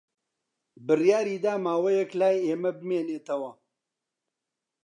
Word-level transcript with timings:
بڕیاری 0.87 1.35
دا 1.45 1.53
ماوەیەک 1.65 2.11
لای 2.19 2.37
ئێمە 2.45 2.71
بمێنێتەوە. 2.79 3.51